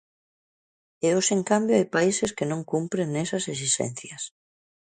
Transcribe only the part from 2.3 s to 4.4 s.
que non cumpren esas exixencias.